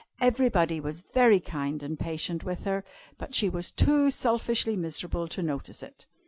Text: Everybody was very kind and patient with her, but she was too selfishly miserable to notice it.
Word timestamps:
Everybody 0.19 0.79
was 0.79 1.01
very 1.01 1.39
kind 1.39 1.83
and 1.83 1.99
patient 1.99 2.43
with 2.43 2.63
her, 2.63 2.83
but 3.19 3.35
she 3.35 3.49
was 3.49 3.69
too 3.69 4.09
selfishly 4.09 4.75
miserable 4.75 5.27
to 5.27 5.43
notice 5.43 5.83
it. 5.83 6.07